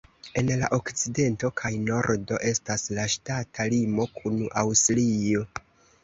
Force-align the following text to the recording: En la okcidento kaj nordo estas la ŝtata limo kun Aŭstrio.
En 0.41 0.47
la 0.59 0.67
okcidento 0.77 1.49
kaj 1.59 1.69
nordo 1.89 2.39
estas 2.51 2.85
la 2.99 3.05
ŝtata 3.15 3.67
limo 3.73 4.07
kun 4.15 4.41
Aŭstrio. 4.63 5.45